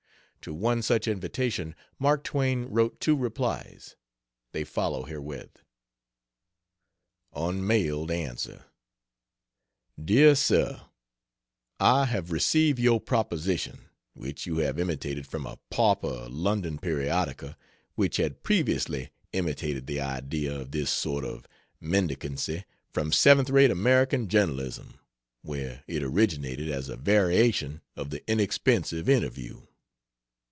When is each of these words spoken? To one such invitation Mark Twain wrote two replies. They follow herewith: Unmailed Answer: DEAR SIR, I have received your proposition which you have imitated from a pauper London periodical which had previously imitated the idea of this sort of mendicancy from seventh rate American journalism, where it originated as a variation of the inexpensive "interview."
To 0.45 0.55
one 0.55 0.81
such 0.81 1.07
invitation 1.07 1.75
Mark 1.99 2.23
Twain 2.23 2.63
wrote 2.65 2.99
two 2.99 3.15
replies. 3.15 3.95
They 4.53 4.63
follow 4.63 5.03
herewith: 5.03 5.61
Unmailed 7.31 8.09
Answer: 8.09 8.65
DEAR 10.03 10.33
SIR, 10.33 10.81
I 11.79 12.05
have 12.05 12.31
received 12.31 12.79
your 12.79 12.99
proposition 12.99 13.81
which 14.15 14.47
you 14.47 14.57
have 14.57 14.79
imitated 14.79 15.27
from 15.27 15.45
a 15.45 15.59
pauper 15.69 16.27
London 16.27 16.79
periodical 16.79 17.53
which 17.93 18.17
had 18.17 18.41
previously 18.41 19.11
imitated 19.33 19.85
the 19.85 19.99
idea 20.01 20.59
of 20.59 20.71
this 20.71 20.89
sort 20.89 21.23
of 21.23 21.45
mendicancy 21.79 22.65
from 22.89 23.11
seventh 23.11 23.51
rate 23.51 23.69
American 23.69 24.27
journalism, 24.27 24.99
where 25.43 25.83
it 25.85 26.01
originated 26.01 26.67
as 26.67 26.89
a 26.89 26.97
variation 26.97 27.81
of 27.95 28.09
the 28.09 28.27
inexpensive 28.27 29.07
"interview." 29.07 29.67